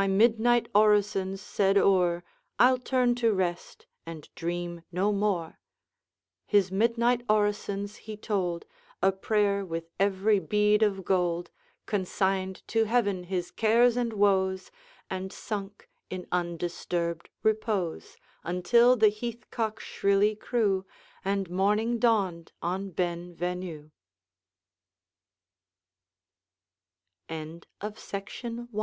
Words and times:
My 0.00 0.06
midnight 0.08 0.66
orisons 0.74 1.42
said 1.42 1.76
o'er, 1.76 2.24
I'll 2.58 2.78
turn 2.78 3.14
to 3.16 3.34
rest, 3.34 3.84
and 4.06 4.26
dream 4.34 4.80
no 4.90 5.12
more.' 5.12 5.60
His 6.46 6.72
midnight 6.72 7.22
orisons 7.28 7.96
he 7.96 8.16
told, 8.16 8.64
A 9.02 9.12
prayer 9.12 9.62
with 9.62 9.90
every 10.00 10.38
bead 10.38 10.82
of 10.82 11.04
gold, 11.04 11.50
Consigned 11.84 12.66
to 12.68 12.84
heaven 12.84 13.24
his 13.24 13.50
cares 13.50 13.94
and 13.98 14.14
woes, 14.14 14.70
And 15.10 15.30
sunk 15.34 15.86
in 16.08 16.26
undisturbed 16.32 17.28
repose, 17.42 18.16
Until 18.42 18.96
the 18.96 19.08
heath 19.08 19.50
cock 19.50 19.80
shrilly 19.80 20.34
crew, 20.34 20.86
And 21.26 21.50
morning 21.50 21.98
dawned 21.98 22.52
on 22.62 22.88
Benvenue. 22.88 23.90
CANTO 27.28 27.68
SECOND. 27.96 28.56
The 28.56 28.58
Island. 28.60 28.68
I. 28.72 28.78